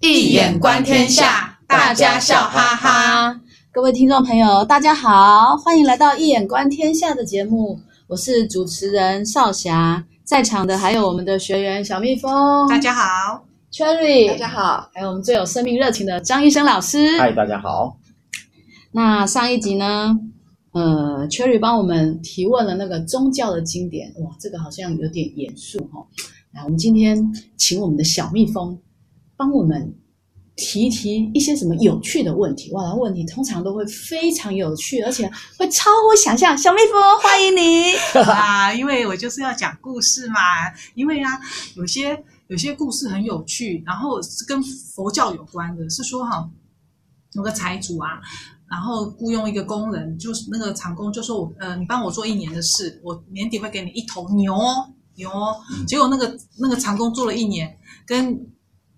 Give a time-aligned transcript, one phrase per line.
[0.00, 3.40] 易眼观天下，大家笑哈哈。
[3.72, 7.76] 各位听众朋友，大家好，欢迎来到《一眼观天下》的节目，
[8.06, 17.98] 我是主持人少霞，在场的还有我们的学员小蜜蜂，大家好；Cherry，大家好；还有我们最有生命热情的张医生老师，嗨，大家好。
[18.92, 20.16] 那上一集呢，
[20.70, 26.06] 呃，Cherry 帮我们提问了那个宗教的经典，哇，这个好像有点严肃哈。
[26.52, 27.20] 来，我们今天
[27.56, 28.78] 请我们的小蜜蜂。
[29.38, 29.94] 帮我们
[30.56, 32.72] 提一提一些什么有趣的问题？
[32.72, 36.58] 哇，那问题通常都会非常有趣，而且会超乎想象。
[36.58, 37.94] 小蜜蜂，欢迎你
[38.28, 38.74] 啊！
[38.74, 40.40] 因为我就是要讲故事嘛。
[40.96, 41.30] 因为啊，
[41.76, 45.88] 有些有些故事很有趣，然后是跟佛教有关的。
[45.88, 46.50] 是说哈，
[47.34, 48.18] 有个财主啊，
[48.68, 54.56] 然后雇佣一个工人，就是那个长工，就说我呃，你帮我做一年的事，我年底会给你一头牛
[55.14, 55.30] 牛。
[55.86, 58.44] 结果那个那个长工做了一年，跟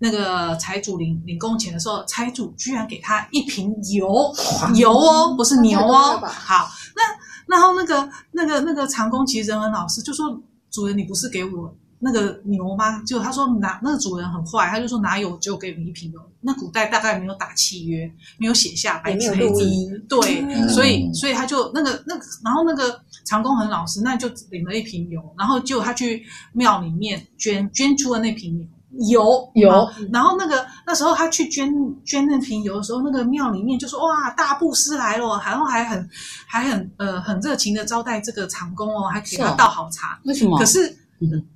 [0.03, 4.35] 那个财主领领工钱的时候，财主居然给他一瓶油，
[4.75, 6.19] 油哦，不是牛哦。
[6.27, 7.03] 好，那
[7.47, 10.41] 然后那个那个那个长工其实人很老实，就说
[10.71, 13.03] 主人，你不是给我那个牛吗？
[13.03, 16.21] 就他说哪那个主人很坏，他就说哪有就给你一瓶油。
[16.41, 28.67] 那古代大概没有打契约，没有写下白纸黑字，对，嗯、所以所以他就那个那个，然后那个长工很老实，那就领了一瓶油，然后就他去庙里面捐捐出了那瓶
[29.11, 29.21] 油。
[29.21, 31.73] 油油，然后那个那时候他去捐
[32.05, 36.09] 捐那瓶油的时候，那个庙里面就说哇，大布施来了，然后还很
[36.47, 40.19] 还很呃很热情的招待这个长工哦，还给他倒好茶。
[40.25, 40.59] 为什么？
[40.59, 40.97] 可是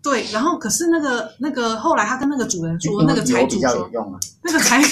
[0.03, 3.91] 对，然后可是那个那个后来他跟那个主人说，那个财主说，
[4.43, 4.83] 那个财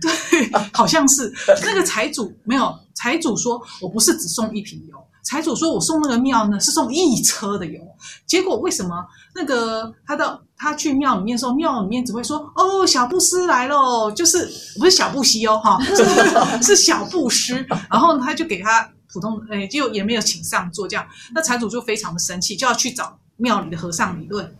[0.00, 1.32] 对，好像是
[1.64, 4.96] 那个财主没有财主说，我不是只送一瓶油。
[5.24, 7.80] 财主说：“我送那个庙呢，是送一车的油。
[8.26, 15.82] 结果为什么那个他到他去庙里面的时候，庙里面只会说：‘哦，小布施来喽’，就是不是小布希哦，哈，
[16.62, 17.66] 是小布施。
[17.90, 21.06] 然后他就给他普通，诶，就也没有请上座这样。
[21.34, 24.54] 那财主就非常的生气，就要去找庙里的和尚理论。”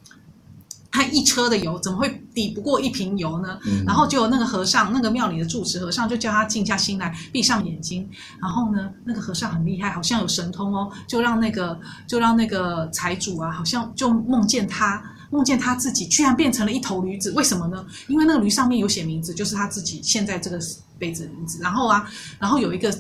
[0.95, 3.59] 他一车的油怎么会抵不过一瓶油呢？
[3.67, 8.09] 嗯、然后就那个和尚，那个庙里的住持和尚就叫他静下心来，闭上眼睛。
[8.41, 17.33] 然后呢，那个和尚很厉害，好像有神通哦，就让那个就让那个财主啊，好像就梦见他，梦见他自己居然变成了一头驴子。
[17.33, 17.85] 为什么呢？
[18.07, 20.61] 因为那个驴上面有写名字，就是他自己现在这个
[20.97, 21.59] 辈子的名字。
[21.61, 22.97] 然后啊，然后有一个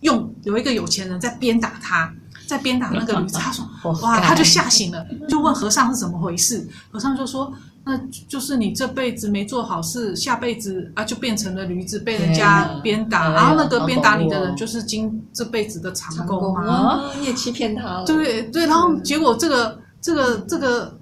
[0.00, 2.12] 用有一个有钱人在鞭打他。
[2.50, 3.64] 在鞭打那个驴子，他说
[4.02, 6.68] ：“哇，他就吓醒了，就问和尚是怎么回事。
[6.90, 7.52] 和尚就说：
[7.84, 7.96] 那
[8.26, 13.30] 就是你这辈子没做好事，下辈子啊就变成了驴子，被人家鞭打。
[13.30, 18.04] 然后那个鞭打你的人就是今这辈子的长工啊，你也欺骗他了。
[18.04, 20.98] 对对，然后结果这个这个这个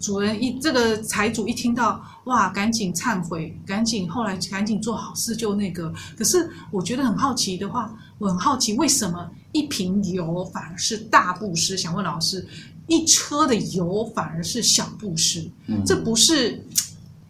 [0.00, 5.92] 主人一这个财主一听到，哇，赶紧忏悔，赶紧后来赶紧做好事，就那个。
[6.16, 12.44] 可是我觉得很好奇的话，我很好奇为什么。”一瓶油反而是大布施，想问老师，
[12.88, 16.60] 一车的油反而是小布施，嗯、这不是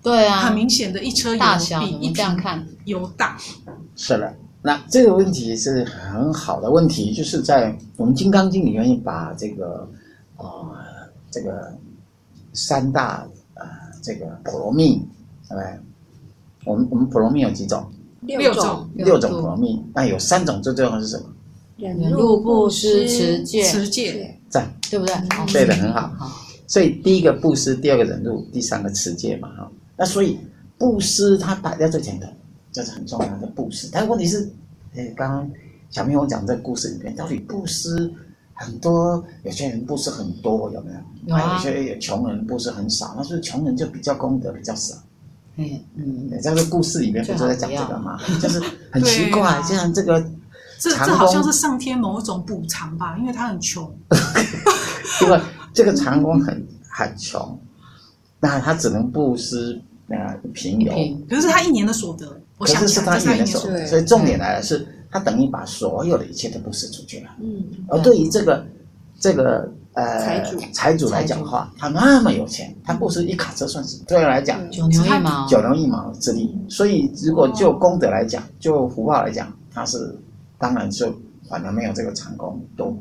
[0.03, 0.41] 对啊？
[0.41, 1.43] 很明显的一车油
[1.81, 2.25] 比一瓶
[2.87, 3.37] 油大。
[3.95, 9.87] 是的，那这个问题是很好的问题，就是在我们《金刚经》里面把这个
[10.39, 10.75] 呃
[11.31, 11.77] 这个
[12.55, 13.44] 三大呃
[14.05, 14.97] 这个普罗蜜，
[15.49, 15.65] 对不对？
[16.67, 17.91] 我们我们普罗蜜有几种？
[18.21, 19.83] 六种，六种普罗蜜。
[19.95, 21.25] 那有三种最重要是什么？
[21.79, 25.15] 忍辱、布施、持戒、持戒，赞，对不对？
[25.53, 26.13] 对的，很好。
[26.67, 29.73] 所以第一个布施，第二个忍辱，第三个持戒嘛，哈。
[29.97, 30.39] 那所以
[30.79, 32.27] 布施它摆在最前头，
[32.73, 33.89] 这是很重要的布施。
[33.91, 34.49] 但问题是，
[34.95, 35.51] 哎，刚刚
[35.91, 38.13] 小蜜蜂讲这个故事里面，到底布施
[38.55, 40.99] 很多，有些人布施很多，有没有？
[41.29, 41.55] 有啊。
[41.55, 44.95] 有些有穷人布施很少，那是穷人就比较功德比较少？
[45.57, 48.19] 嗯嗯，在这个故事里面不是在讲这个吗？
[48.41, 48.61] 就是
[48.91, 50.25] 很奇怪，就像这个。
[50.77, 53.91] 这这好像是上天某一种补偿吧，因为他很穷。
[55.23, 55.41] 因为
[55.73, 57.59] 这个长工很很穷，
[58.41, 60.93] 那他只能布施那个瓶油。
[61.31, 63.87] 可是他一年的所得，我想是他一年的所得。
[63.87, 67.31] 所以重点来了，是他等于把所有的一切都布施出去了。
[67.41, 67.65] 嗯。
[67.89, 68.67] 而对于这个
[69.19, 74.05] 这个呃财主财主来讲的话，他那么有钱，他布施一卡车算什么？
[74.07, 76.55] 对他来讲，九牛一毛，九牛一毛之力。
[76.69, 80.15] 所以如果就功德来讲，就福报来讲，他是。
[80.57, 81.13] 当然就
[81.47, 82.97] 反而没有这个长工多，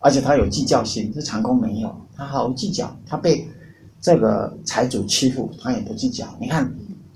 [0.00, 3.48] 而且他有计较心，这长工没有，他好计较，他被
[3.98, 6.26] 这个财主欺负，他也不计较。
[6.38, 6.70] 你看，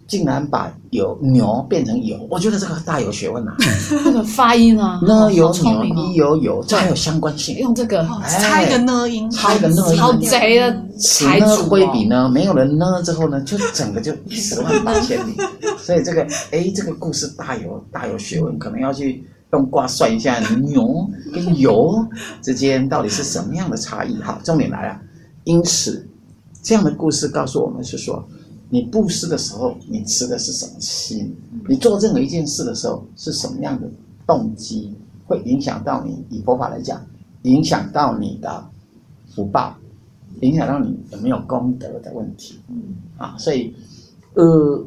[0.07, 3.57] 竟然把有牛变成有，我觉得这个大有学问呐、啊。
[4.05, 7.57] 那个发音啊，呢有牛，哦、一有有，这还有相关性。
[7.59, 15.35] 用这个猜一个呢音，猜一个呢音，好贼的财主挥笔呢，没有人呢之后呢，就整个就十万八千里。
[15.79, 21.95] 所以这个哎，这个故事大有大有学问，可能要去用卦算一下牛跟油
[22.41, 24.17] 之间到底是什么样的差异。
[24.23, 25.01] 哈，重点来了，
[25.43, 26.09] 因此
[26.63, 28.25] 这样的故事告诉我们是说。
[28.69, 31.35] 你布施的时候，你持的是什么心？
[31.69, 33.89] 你做任何一件事的时候，是什么样的
[34.27, 34.93] 动机，
[35.27, 36.25] 会影响到你？
[36.31, 37.01] 以佛法来讲，
[37.43, 38.69] 影响到你的
[39.35, 39.77] 福报，
[40.41, 42.59] 影响到你有没有功德的问题。
[43.17, 43.73] 啊，所以，
[44.35, 44.85] 呃，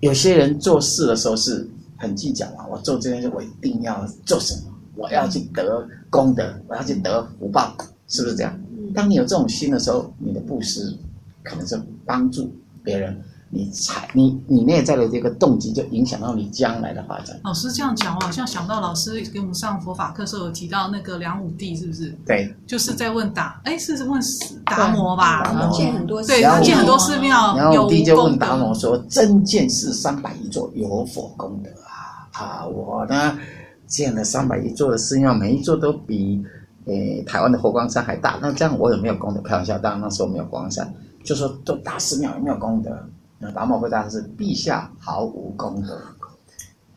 [0.00, 2.66] 有些人做事的时候是很计较啊。
[2.70, 4.72] 我做这件事，我一定要做什么？
[4.96, 7.76] 我要去得功德，我要去得福报，
[8.08, 8.58] 是不是这样？
[8.94, 10.96] 当你有这种心的时候，你的布施
[11.42, 12.50] 可能是帮助。
[12.88, 13.14] 别人，
[13.50, 17.38] 你才你你内在的这个动机，就影响到你将来的发展。
[17.44, 22.16] 老师这样讲，我好像想到老师给我们上佛法课时候有提到那个梁武帝，是不是？
[22.24, 24.18] 对，就是在问达，哎，是问
[24.64, 25.42] 达摩吧？
[25.42, 27.54] 达摩建很多对，建很多寺庙。
[27.54, 33.38] 梁武帝就问达摩说：“真见寺三百余座，有否功德啊？”啊，我呢
[33.86, 36.42] 建了三百一座的寺庙，每一座都比
[36.86, 38.38] 诶台湾的佛光山还大。
[38.40, 39.40] 那这样我有没有功德？
[39.42, 40.90] 开玩笑，当然那时候没有佛光山。
[41.28, 42.98] 就说做大寺庙有没有功德？
[43.38, 46.00] 那达摩回答是：陛下毫无功德。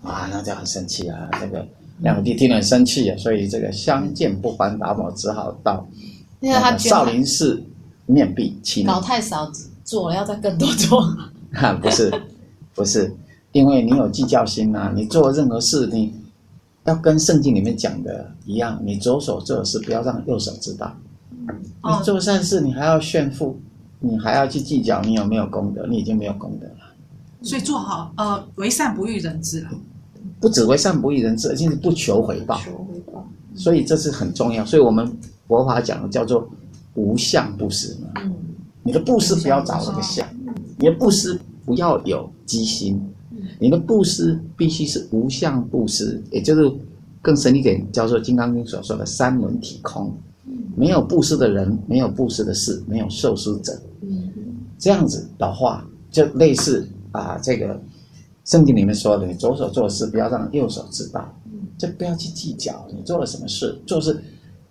[0.03, 1.29] 啊，那就很生气啊！
[1.41, 1.67] 这个
[1.99, 5.85] 梁武帝听了很生气啊，所以这个相见不欢，达摩只好到
[6.39, 7.61] 那个少林寺
[8.05, 8.87] 面壁七年。
[8.87, 9.51] 搞太少
[9.83, 11.01] 做了，要再更多做。
[11.51, 12.09] 哈，不是，
[12.73, 13.13] 不是，
[13.51, 14.93] 因为你有计较心啊！
[14.95, 16.15] 你做任何事，你
[16.85, 20.95] 要跟圣经里面讲的一样，你左手做的事不要让右手知道。
[21.83, 23.59] 你做善事，你还要炫富。
[24.01, 26.93] 你还要去计较你有没有功德，你已经没有功德了。
[27.41, 29.69] 所以做好呃，为善不欲人知了。
[30.39, 32.59] 不止为善不欲人知，而且是不求回报。
[32.59, 33.25] 求回报。
[33.55, 34.65] 所以这是很重要。
[34.65, 35.09] 所以我们
[35.47, 36.49] 佛法讲的叫做
[36.95, 38.09] 无相布施嘛。
[38.23, 38.33] 嗯。
[38.83, 40.27] 你的布施不要找那个相，
[40.79, 42.99] 你的布施不要有机心，
[43.59, 46.71] 你的布施必须是无相布施，也就是
[47.21, 50.11] 更深一点，叫做《金刚经》所说的三轮体空。
[50.75, 53.79] 没有布施的人，没有布施的事，没有受施者。
[54.81, 57.79] 这样子的话，就类似啊，这个
[58.45, 61.31] 圣经里面说的，你左手做事不要让右手知道，
[61.77, 64.19] 就不要去计较你做了什么事，做事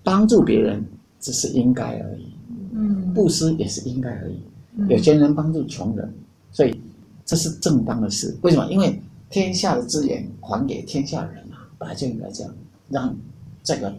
[0.02, 0.84] 帮助别人
[1.20, 2.34] 只是应该而已。
[2.72, 4.40] 嗯，布施也是应该而已。
[4.88, 6.12] 有钱人帮助穷人，
[6.50, 6.82] 所以
[7.24, 8.36] 这是正当的事。
[8.42, 8.66] 为什么？
[8.68, 12.52] 因为天下的资源还给天下人啊，本来就应该这样，
[12.88, 13.16] 让
[13.62, 13.94] 这个。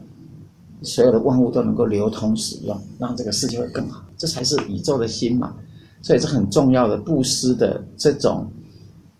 [0.83, 5.55] 所有的万物都能够流通使用，让这个世界会更好，这才是宇宙的心嘛。
[6.01, 8.45] 所以是很重要的布施的这种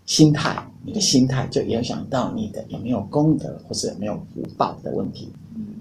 [0.05, 5.31] 心态，你的心态就影响到你的有没有功德或是有没有福报的问题。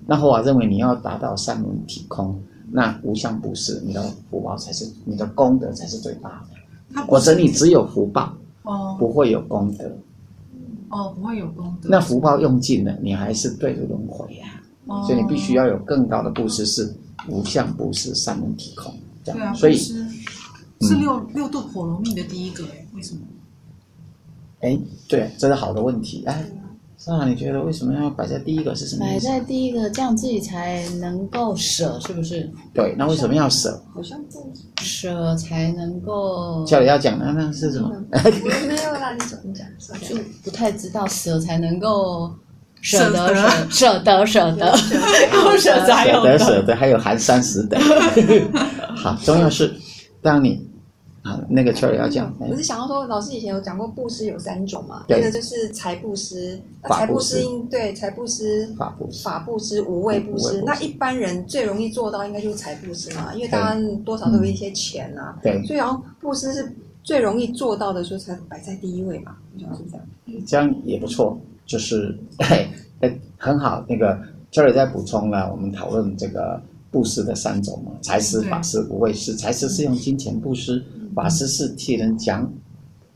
[0.07, 2.39] 那佛法认为你要达到三轮体空，
[2.71, 7.03] 那无相布施，你的福报才是你的功德才是最大的。
[7.07, 9.85] 或者你只有福报，哦，不会有功德。
[10.89, 11.89] 哦，不会有功德。
[11.89, 14.61] 那福报用尽了，你还是对着轮回呀。
[15.07, 16.93] 所以你必须要有更高的布施，是
[17.29, 18.93] 无相布施，三轮体空
[19.23, 19.39] 这样。
[19.39, 19.77] 对啊，所以
[20.81, 23.21] 是六、嗯、六度火龙蜜的第一个哎，为什么？
[24.61, 24.79] 哎，
[25.09, 26.25] 对，这是好的问题。
[26.27, 26.45] 哎，
[26.97, 29.05] 莎莎，你觉得为什么要摆在第一个是什么？
[29.07, 32.51] 摆在第一个，这样自己才能够舍，是不是？
[32.75, 33.83] 对，那为什么要舍？
[33.95, 36.65] 好像不舍才能够。
[36.67, 37.91] 教理要讲的那是什么？
[38.67, 39.67] 没有啦，你怎么讲？
[40.01, 42.31] 就不太知道舍才能够。
[42.83, 43.35] 舍得
[43.69, 47.77] 舍得舍得，还有舍得还有 舍得，还有含三十德。
[48.97, 49.71] 好，重要是
[50.23, 50.67] 当你
[51.23, 52.35] 啊，那个 Cherry 要讲。
[52.39, 60.63] 我是想要说，老师以前有讲过，布施有三种嘛，一个就是财布施，财布施应对财布施，法布施，法布施，无畏布施。
[60.65, 66.73] 那一般人最容易做到，应该就是财布施嘛，因为大家多少都有一些钱啊，对，所以然后布施是
[67.03, 70.07] 最容易做到的，所以才摆在第一位嘛，就是这样。
[70.47, 71.39] 这样也不错。
[71.67, 72.69] 就是，哎，
[73.37, 73.85] 很好。
[73.89, 74.19] 那个
[74.51, 76.61] 这里再补充了，我们讨论这个
[76.91, 79.37] 布施的三种嘛，财施、法施、无畏施。
[79.37, 82.51] 财施是用金钱布施，法师是替人讲，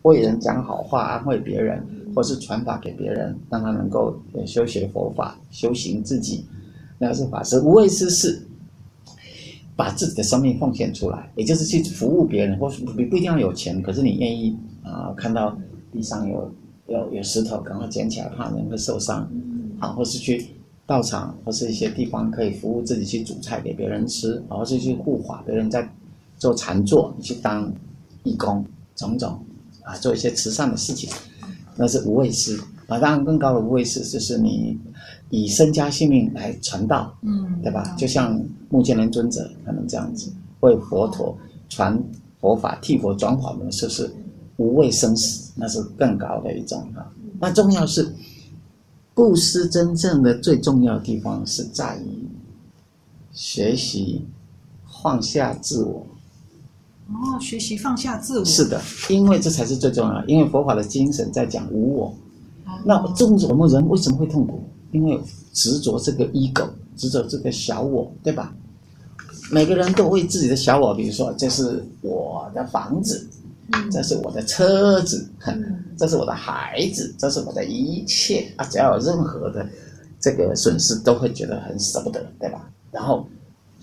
[0.03, 1.85] 为人讲好话，安慰别人，
[2.15, 6.45] 或是传法给别人，让他能够修学佛法，修行自己。
[6.99, 7.61] 那个是法师。
[7.61, 8.47] 无畏施事
[9.77, 15.57] 把自己的生命奉献出来，也就是去服务别人，或是不不一定要有钱，可是你愿意啊，看到
[15.93, 16.53] 地上有。
[16.87, 19.27] 有有石头，赶快捡起来，怕人会受伤。
[19.79, 20.49] 好，或是去
[20.85, 25.91] 道场，或是一些地方可以服务自己，去煮菜给别人吃，然后是去护法别人在
[26.45, 27.73] 做禅坐，你去当
[28.23, 28.63] 义工，
[28.97, 29.43] 种种
[29.83, 31.09] 啊，做一些慈善的事情，
[31.75, 32.55] 那是无畏师
[32.87, 32.99] 啊。
[32.99, 34.79] 当然，更高的无畏师就是你
[35.31, 37.97] 以身家性命来传道，嗯，对吧？
[37.97, 41.35] 就像目犍连尊者可能这样子为佛陀
[41.71, 41.99] 传
[42.43, 44.13] 佛法、替佛转法门，是不是
[44.59, 47.11] 无畏生死，那是更高的一种啊。
[47.41, 48.07] 那重要是
[49.15, 52.29] 布施，真正的最重要的地方是在于
[53.33, 54.23] 学习
[55.03, 56.07] 放下自我。
[57.09, 58.45] 哦，学习放下自我。
[58.45, 58.81] 是的，
[59.11, 60.25] 因为这才是最重要的。
[60.27, 62.07] 因为佛法的精神在讲无我。
[62.65, 64.65] 哦、那众我们人为什么会痛苦？
[64.91, 65.21] 因为
[65.53, 68.55] 执着这个 ego，执着这个小我，对吧？
[69.51, 73.29] 每个人都为自己的小我，比如说这是我的房子，
[73.73, 78.65] 嗯、这是我的车子，嗯、 这是我的孩子，这是我的一切啊！
[78.67, 79.69] 只要有任何的
[80.19, 82.67] 这个损失，都会觉得很舍不得，对吧？
[82.91, 83.27] 然后。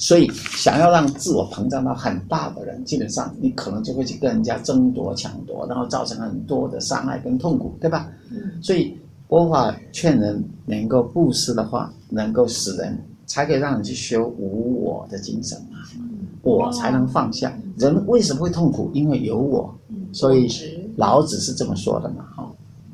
[0.01, 8.10] 所以，想要让自我膨胀到很大的人，基本上你可能就会去跟人家争夺、抢夺，然后造成很多的伤害跟痛苦，对吧？
[8.31, 8.60] 嗯。
[8.63, 8.98] 所以，
[9.29, 15.77] 佛法劝人能够布施的话，能够使人才可以让你去修无我的精神嘛。
[15.96, 16.17] 嗯。
[16.41, 17.55] 我才能放下。
[17.77, 18.89] 人为什么会痛苦？
[18.96, 19.72] 因为有我。
[20.12, 20.50] 所以
[20.96, 22.25] 老子是这么说的嘛。
[22.36, 22.51] 哈，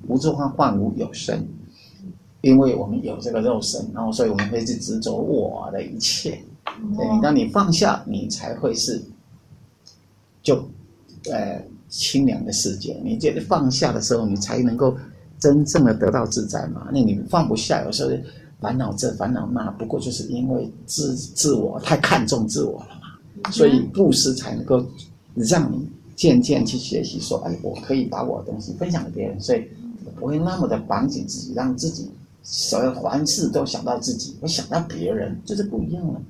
[0.09, 1.41] 无智患患无有生，
[2.41, 6.37] 因为我们有这个肉身，然后所以我们会去执着我的一切。
[6.95, 9.01] 对，当你放下，你才会是，
[10.41, 10.55] 就，
[11.31, 12.99] 呃，清凉的世界。
[13.03, 14.95] 你觉得放下的时候，你才能够
[15.39, 16.87] 真正的得到自在嘛。
[16.91, 18.11] 那你放不下，有时候
[18.59, 23.51] 烦恼这烦恼那，不过就是因为自自我太看重自我了嘛。
[23.51, 24.85] 所以布施才能够
[25.35, 29.63] 让你渐渐去学习说，哎，我可以把我的东西分享给别人，所以
[30.19, 32.09] 不会那么的绑紧自己，让自己
[32.43, 36.21] 所有凡事都想到自己，我想到别人，就是不一样了。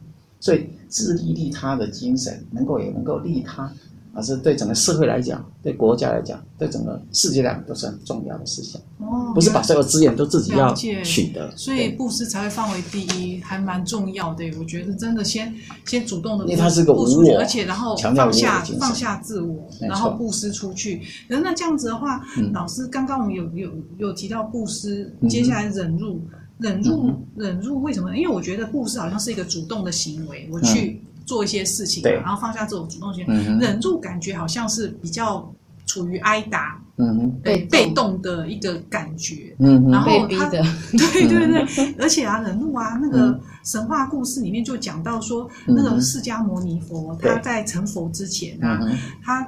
[0.47, 3.69] 所以自利利他的精神，能够也能够利他，
[4.13, 8.79] 而是对整个社会来讲，对国家来讲，对整个世界来讲都是很重要的事情。
[8.99, 14.45] 哦，不是把所有资源都自己要取得，所以布施才会放为第一，还蛮重要的。
[14.57, 15.53] 我觉得真的先
[15.85, 21.01] 先主动的，因为它是个无我，而且然后放下放下自我，然后布施出去。
[21.27, 26.21] 那那这样子的话，老师刚刚我们有有有提到布施，接下来忍辱。
[26.59, 28.15] 忍住，忍住，为什么？
[28.15, 33.25] 因为我觉得故事好像是一个主动的行为，我去做一些事情，然后放下这种主动性。
[33.59, 35.53] 忍住感觉好像是比较
[35.85, 48.79] 处于挨打，嗯，被被动的一个感觉，嗯，然后他， 对对对，而且啊，忍住啊，那个神话故事里面就讲到说，那个释迦牟尼佛他在成佛之前啊，
[49.23, 49.47] 他。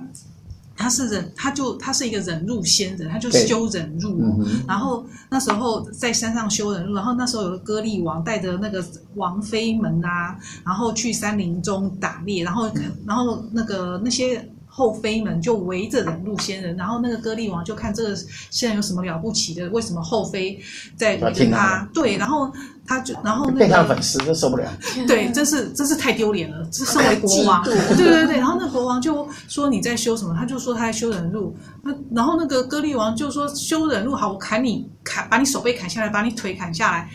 [0.80, 4.18] 他是忍，他就他是一个忍辱仙人，他就修忍辱。
[4.22, 8.84] 嗯、然后那时候在山上修忍辱，然后那时候有个歌利王带着那个
[9.16, 18.16] 王妃们啊，然后去山林中打猎，然后、嗯、然后那个那些后妃们就围着忍辱仙人，然后那个歌利王就看这个
[18.50, 20.58] 仙人有什么了不起的，为什么后妃
[20.96, 21.88] 在围着他？
[21.94, 22.50] 对，然后。
[22.90, 24.68] 他就然后那个被他粉丝就受不了，
[25.08, 26.68] 对，真是 真是太丢脸了。
[26.72, 30.34] 这身为国王，对对对，然后那国王就说你在修什么？
[30.36, 31.56] 他就说他在修忍辱。
[31.84, 37.08] 那然后那个歌利王就说修忍辱好，我砍你砍，把你手背砍下来，把你腿砍下来，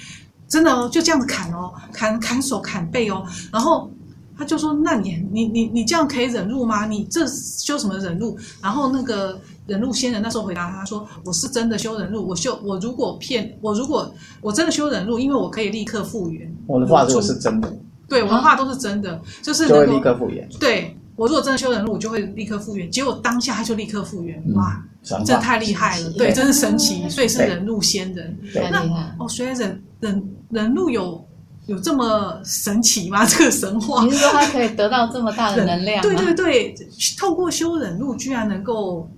[0.46, 3.26] 真的哦，就这样子砍哦，砍砍手砍背哦。
[3.52, 3.90] 然后
[4.36, 6.86] 他就说，那你你你你这样可以忍辱吗？
[6.86, 8.36] 你这修什么忍辱？
[8.62, 9.40] 然后那个。
[9.66, 16.54] 忍辱仙人那时候回答他说：“我是真的修忍辱，我修我如果骗我如果我真的修忍辱，因为我可以立刻复原。
[16.66, 17.74] 我的话都是真的，
[18.06, 20.46] 对，我的话都是真的，就是就会立刻复原。
[20.60, 22.90] 对，我如果真的修忍辱，我就会立刻复原。
[22.90, 24.84] 结果当下他就立刻复原，哇，
[25.24, 27.08] 这太厉害了，对，真是神奇。
[27.08, 28.38] 所以是忍辱仙人。
[28.70, 28.82] 那
[29.18, 31.26] 哦，所以忍忍忍辱有
[31.66, 33.24] 有这么神奇吗？
[33.28, 34.04] 这个神话？
[34.04, 36.02] 你是说他可以得到这么大的能量？
[36.02, 36.74] 对对对，
[37.18, 39.08] 透过修忍路，居然能够。”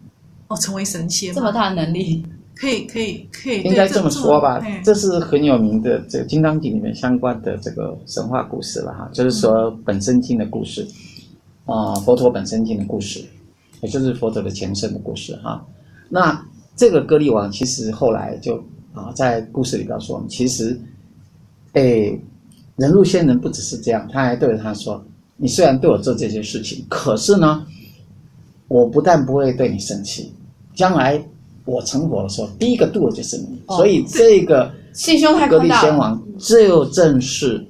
[0.49, 2.25] 哦，成为神仙，这么大的能力，
[2.55, 4.65] 可以可以可以，应该这么说吧？
[4.85, 10.87] 这是很有名的这个《金刚经》里面相关的这个神话故事了哈，就是说本身经的故事
[11.65, 13.25] 啊，佛陀本身经的故事，
[13.81, 15.67] 也就是佛陀的前身的故事哈。
[16.09, 16.41] 那
[16.77, 20.81] 这个歌利王其实后来就啊，在故事里告诉我们，其实，
[21.73, 22.17] 哎，
[22.77, 25.05] 忍辱仙人不只是这样，他还对着他说
[25.37, 27.67] ：“你虽然对我做这些事情，可是呢。”
[28.69, 30.33] 我不但不会对你生气，
[30.75, 31.25] 将来
[31.65, 33.63] 我成佛的时候，第一个度的就是你。
[33.67, 37.65] 哦、所以这个 心胸太歌利仙王就正是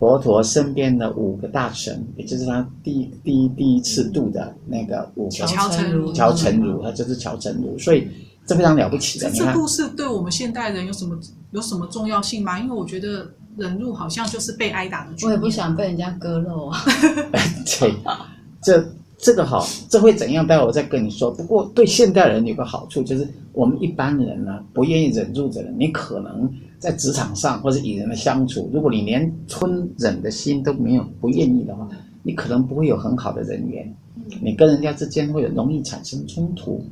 [0.00, 8.08] 佛陀身边的五个大臣，也就是他第一第一第一次度的那个五个乔成如，乔成如，他就是乔成儒，所以
[8.44, 9.30] 这非常了不起的。
[9.30, 11.16] 这故事对我们现代人有什么
[11.52, 12.58] 有什么重要性吗？
[12.58, 15.10] 因为我觉得忍辱好像就是被挨打的。
[15.24, 16.78] 我也不想被人家割肉啊。
[17.80, 17.94] 对，
[18.62, 18.84] 这。
[19.24, 20.44] 这个好，这会怎样？
[20.44, 21.30] 待会我再跟你说。
[21.30, 31.88] 不过对现代人有个好处，就是我们一般人呢，不愿意忍住的人，你可能在职场上或者与人的相处，如果你连吞忍的心都没有，不愿意的话，
[32.24, 33.94] 你可能不会有很好的人缘。
[34.40, 36.84] 你跟人家之间会有容易产生冲突。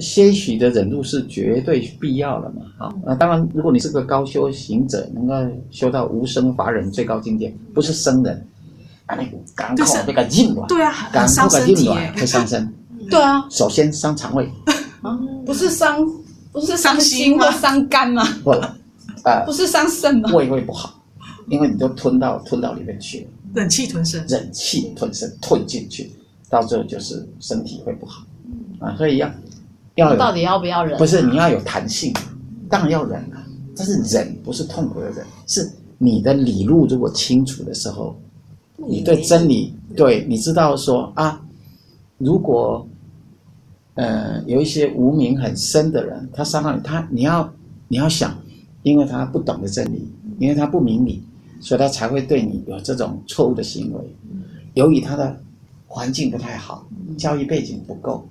[0.00, 2.62] 些许的忍辱是绝对必要的嘛？
[2.76, 5.34] 好，那当然，如果你是个高修行者，能够
[5.70, 8.44] 修到无生法忍最高境界，不是生人，
[9.06, 9.24] 啊，口
[10.04, 12.68] 那个硬软，对啊，刚口个硬软会伤身，
[13.08, 14.50] 对啊，首先伤肠胃，
[15.46, 16.04] 不是伤，
[16.50, 17.48] 不是伤心吗？
[17.52, 18.24] 伤肝吗？
[18.42, 18.50] 不，
[19.22, 20.30] 呃，不是伤肾吗？
[20.34, 21.00] 胃会不好，
[21.48, 26.10] 因为你都吞到吞到里面去了，忍气吞声，忍气吞声吞进去，
[26.50, 28.24] 到最后就是身体会不好，
[28.80, 29.30] 啊，所以要。
[29.96, 30.98] 要到底要不要忍？
[30.98, 32.12] 不是你要有弹性，
[32.68, 33.44] 当然要忍了。
[33.76, 38.16] 但是忍不是痛苦的忍，是你的理路如果清楚的时候，
[38.76, 41.40] 你对真理，对你知道说啊，
[42.18, 42.86] 如果
[43.94, 47.52] 呃有一些无名很深的人，他伤害你，他你要
[47.88, 48.36] 你要想，
[48.82, 50.08] 因为他不懂得真理，
[50.38, 51.22] 因为他不明理，
[51.60, 54.00] 所以他才会对你有这种错误的行为。
[54.74, 55.36] 由于他的
[55.88, 56.86] 环境不太好，
[57.16, 58.24] 教育背景不够，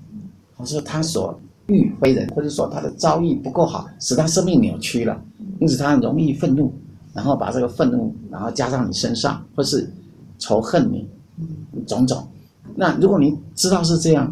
[0.56, 1.38] 或者说他所
[1.74, 5.20] 欲非人，或者说他的遭遇不够好，使他生命扭曲了，
[5.60, 6.72] 因此他很容易愤怒，
[7.14, 9.92] 然后把这个愤怒，然后加上你身上，或是
[10.38, 11.08] 仇恨你，
[11.88, 12.24] 种种。
[12.76, 14.32] 那如果你知道是这样，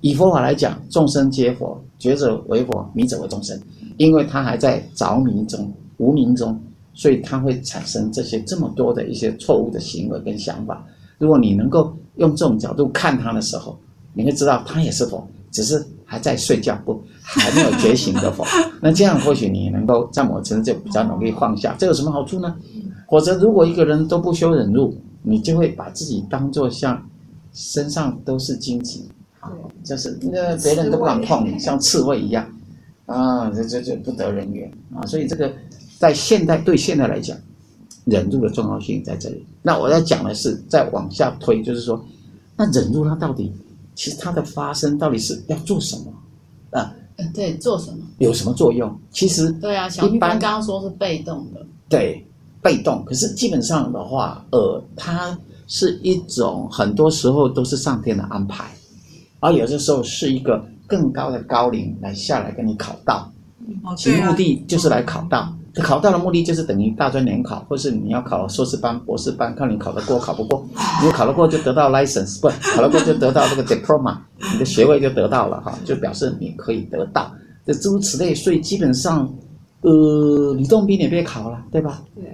[0.00, 3.60] 以佛法来讲，众生皆佛，觉者为佛，迷者为众生，
[3.96, 6.56] 因为他还在着迷中、无明中，
[6.94, 10.86] 所以他会产生这些这么多的一些错误的行为跟想法。
[11.18, 13.76] 如果你能够用这种角度看他的时候，
[14.14, 15.84] 你会知道他也是佛，只是。
[16.08, 18.46] 还在睡觉不还没有觉醒的佛，
[18.80, 21.74] 那这样或许你能够在某层就比较容易放下。
[21.76, 22.54] 这有什么好处呢？
[23.10, 27.04] 否则如果一个人都不修忍辱，你就会把自己当做像
[27.52, 29.08] 身上都是荆棘，
[29.40, 29.50] 啊，
[29.84, 32.48] 就是那别人都不敢碰你，像刺猬一样
[33.06, 35.04] 啊，这这这不得人缘啊。
[35.06, 35.52] 所以这个
[35.98, 37.36] 在现代对现代来讲，
[38.04, 39.44] 忍辱的重要性在这里。
[39.62, 42.04] 那我要讲的是再往下推，就是说，
[42.56, 43.52] 那忍辱它到底？
[43.96, 46.12] 其实它的发生到底是要做什么
[46.78, 46.94] 啊？
[47.16, 48.04] 嗯，对，做什么？
[48.18, 48.94] 有什么作用？
[49.10, 52.24] 其实对啊，小一般刚刚说是被动的，对，
[52.62, 53.02] 被动。
[53.06, 58.70] 可是基本上的话，呃，它是一种很多时候都是上天的安排，
[59.40, 63.32] 而有些时候是一个更高的高龄来下来跟你考道，
[63.96, 65.55] 其目的就是来考道。
[65.82, 70.66] 考到的目的就是等于大专联考，或是你要考硕士班、博士班，看你考得过考不过。
[71.02, 74.16] 如果考得过，就得到 license；不考得过，就得到这个 diploma，
[74.52, 77.30] 你的学位就得到了哈，就表示你可以得到。
[77.66, 79.30] 这诸如此类，所以基本上，
[79.82, 82.02] 呃，李洞宾也被考了，对吧？
[82.14, 82.24] 对。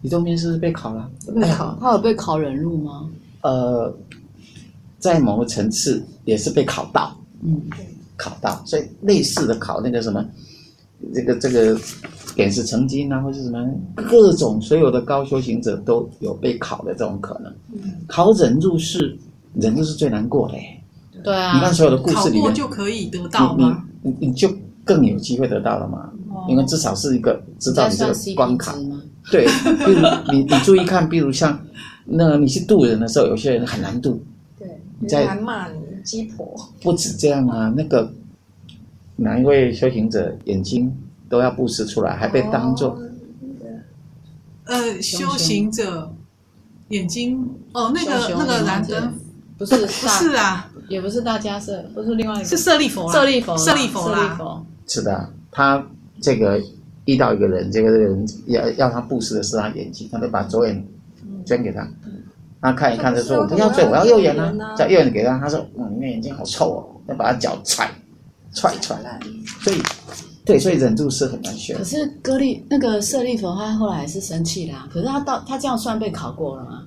[0.00, 1.10] 李洞宾是不是被考了？
[1.34, 3.10] 被考，他有被考人入吗？
[3.42, 3.94] 呃，
[4.98, 7.60] 在某个层次也是被考到，嗯，
[8.16, 10.24] 考到，所以类似的考那个什么，
[11.12, 11.78] 这个这个。
[12.36, 17.52] 点石成金啊，或是什么各种所有的高修行者都有被考的这种可能。
[18.06, 19.18] 考忍入世
[19.54, 20.54] 忍就是最难过的。
[21.24, 23.82] 对啊，你看所有的故事里面，就可以得到吗？
[24.02, 24.48] 你你你就
[24.84, 26.12] 更有机会得到了嘛？
[26.46, 28.76] 因为至少是一个知道你这个关卡。
[29.32, 29.46] 对，
[29.84, 31.58] 比如你你注意看，比如像
[32.04, 34.22] 那你去渡人的时候，有些人很难渡。
[34.58, 34.68] 对，
[35.00, 36.54] 你在还骂你鸡婆。
[36.82, 38.12] 不止这样啊，那个
[39.16, 40.94] 哪一位修行者眼睛？
[41.28, 42.98] 都要布施出来，还被当做、哦，
[44.64, 46.12] 呃，修行者
[46.88, 49.14] 眼睛哦，那个那个燃灯
[49.58, 52.44] 不是不是啊，也不是大家是，不是另外一个。
[52.44, 55.84] 是舍利佛，舍利佛，舍利佛啦，是的，他
[56.20, 56.60] 这个
[57.06, 60.86] 遇到一个人，这个人要要他布施的是他眼睛，他就把左眼
[61.44, 62.22] 捐给他，嗯、
[62.60, 67.90] 他看一看，就说我不要左，我要右眼呢、啊，叫右眼给他，他说嗯，你的眼睛好臭哦，要把他脚踹
[68.52, 68.96] 踹踹，
[69.60, 69.82] 所以。
[70.46, 71.76] 对，所以忍住是很难选。
[71.76, 74.88] 可是歌利那个舍利弗，他后来还是生气啦。
[74.90, 76.84] 可是他到他这样算被考过了吗？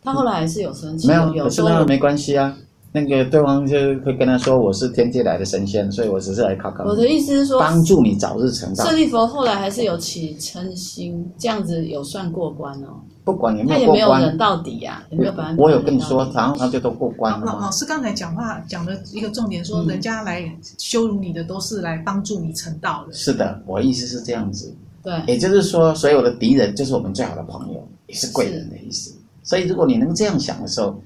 [0.00, 1.08] 他后来还是有生气。
[1.08, 2.56] 没有，可是那个没关系啊。
[2.90, 8.84] 那个对方就会跟他说：“我是天界来的神仙，所以我只是来考考。”我的意思是说，帮助你早日成道。
[8.84, 12.96] 舍利弗后来还是有起嗔心，这样子有算过关哦。
[13.28, 17.44] 不管有没有过关，他也没有忍到底呀、啊，有没有把我有跟你说，然后他就都过关了。
[17.44, 23.12] 老老师刚才讲话讲的一个重点，说人家来羞辱你的，都是来帮助你成道的。
[23.12, 24.74] 是的，我的意思是这样子。
[25.02, 29.14] 对，也就是说，所有的敌人就是我们最好的朋友，也是贵人的意思。
[29.42, 30.98] 所以，如果你能这样想的时候，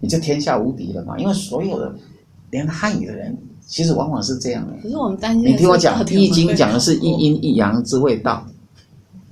[0.00, 1.16] 你就天下无敌了嘛。
[1.16, 1.94] 因为所有的
[2.50, 3.38] 连汉语的人，
[3.68, 4.72] 其实往往是这样的。
[4.82, 8.44] 可是我们担心，你听我讲，《易经》讲的是一阴一阳之谓道，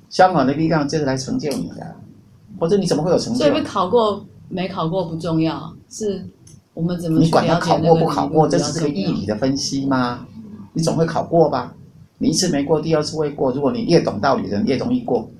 [0.08, 1.96] 相反的力量就是来成就你的。
[2.58, 3.38] 或者你怎么会有成就？
[3.38, 6.24] 所以被考过没考过不重要，是
[6.74, 10.26] 我们怎么你管他考过不考过，这是这个义理的分析吗？
[10.72, 11.74] 你总会考过吧？
[12.18, 13.52] 你一次没过，第二次会过。
[13.52, 15.30] 如果你越懂道理的人越容易过，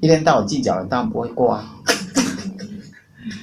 [0.00, 1.74] 一天到晚计较的人当然不会过啊。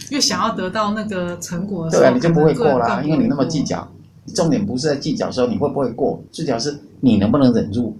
[0.09, 3.87] 越想要得到那个成果，对啊，你就不会过啦，因为你那么计较。
[4.33, 7.97] 重点不是在计较的时候你会不会过，最主要是你能不能忍住，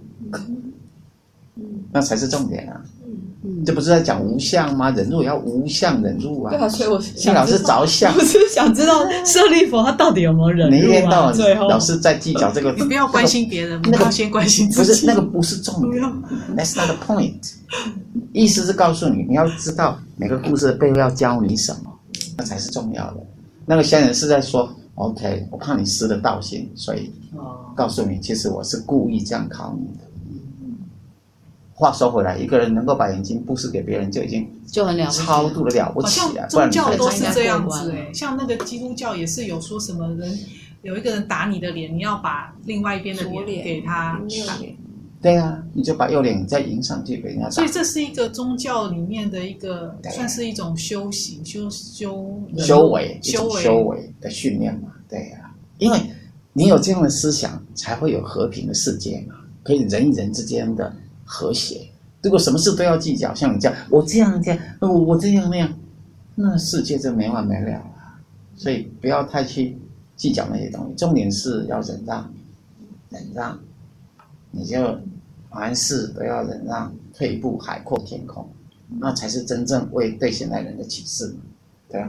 [1.92, 2.80] 那才是重点啊。
[3.64, 4.90] 这不是在讲无相吗？
[4.90, 6.50] 忍辱也要无相忍辱啊！
[6.50, 8.14] 对啊，所以我请老师着相。
[8.14, 10.78] 我是想知道 舍利佛他到底有没有忍辱啊？
[10.78, 14.92] 你一天到晚老师在计较这个，你不要关心别人，那个先关心自己。
[14.92, 16.02] 不是那个不是重点
[16.56, 17.52] ，That's not the point。
[18.32, 21.92] 意思是告诉你，你要知道每个故事的背后要教你什么，
[22.36, 23.16] 那才是重要的。
[23.66, 27.10] 那个仙人是在说，OK，我怕你失了道心，所以
[27.74, 30.03] 告诉你，其实我是故意这样考你的。
[31.76, 36.46] 话说回来，一个人能够把眼睛布施给别人，就已经就很了不起，超度的了不起了。
[36.48, 40.38] 宗教都是这样子哎，像那个基督教也是有说什么人
[40.82, 44.54] 有一个人打你的脸，你要把另外一边的脸给他打。
[45.20, 47.50] 对啊，你就把右脸再迎上去给人家打。
[47.50, 54.92] 所以这是一个宗教里面的一个，算是一种修行、修修修为、修为修为的训练嘛。
[55.08, 55.98] 对啊，因为
[56.52, 59.34] 你有这样的思想，才会有和平的世界嘛，
[59.64, 60.94] 可以人与人之间的。
[61.24, 61.88] 和谐，
[62.22, 65.72] 如果什么事都要计较，像你这样，我这样这样，我我这样那样，
[66.34, 67.84] 那世界就没完没了了。
[68.56, 69.76] 所以不要太去
[70.16, 72.32] 计较那些东西，重点是要忍让，
[73.10, 73.58] 忍让，
[74.50, 74.98] 你就
[75.50, 78.48] 凡事都要忍让，退一步海阔天空，
[79.00, 81.34] 那才是真正为对现代人的启示，
[81.88, 82.08] 对啊。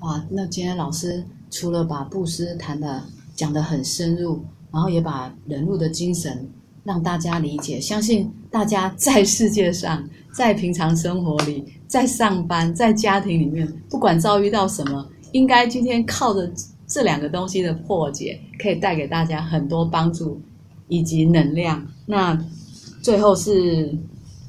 [0.00, 3.02] 哇，那今天老师除了把布施谈的
[3.36, 4.42] 讲得很深入，
[4.72, 6.48] 然后也把忍辱的精神。
[6.84, 16.50] 让大家理解，相信大家在世界上，在平常生活里，在上班，在家庭里面，不管遭遇到什么，应该今天靠着
[16.86, 20.40] 这两个东西的破解，可以带给大家很多帮助
[20.88, 21.86] 以及能量。
[22.06, 22.36] 那
[23.00, 23.96] 最后是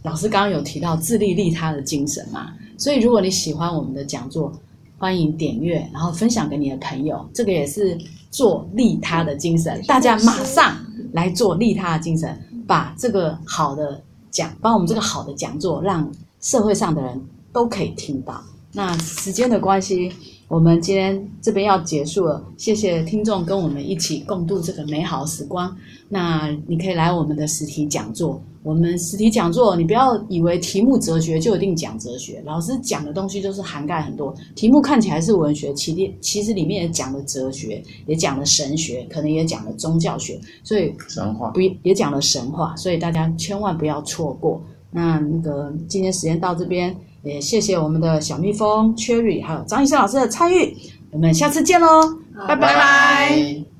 [0.01, 2.53] 老师刚刚有提到自利利他的精神嘛？
[2.77, 4.51] 所以如果你喜欢我们的讲座，
[4.97, 7.29] 欢迎点阅，然后分享给你的朋友。
[7.33, 7.97] 这个也是
[8.33, 10.75] 做利他的精神，大家马上。
[11.13, 18.43] 来做利他的精神，把这个好的讲，把我们这个好的讲座，让社会上的人都可以听到。
[18.71, 20.11] 那时间的关系，
[20.53, 22.45] 我们今天这边要结束了。
[22.57, 25.75] 谢谢听众跟我们一起共度这个美好的时光。
[26.07, 28.39] 那你可以来我们的实体讲座。
[28.61, 34.31] 我们实体讲座，你不要以为题目哲学就一定讲哲学，老师讲的东西就是涵盖很多。
[34.53, 44.61] 题目看起来是文学，其实其实里面也讲了哲学，也讲了神学，可能也讲了宗教学，所以神话不也讲了神话，所以大家千万不要错过。
[44.91, 50.75] 那那个今天时间到这边，也谢谢我们的小蜜蜂 Cherry 还有张医生老师的参与，
[51.11, 52.55] 我们下次见喽，拜拜。
[52.55, 53.72] 拜拜。